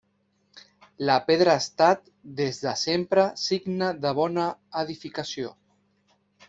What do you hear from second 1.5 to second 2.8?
ha estat, des de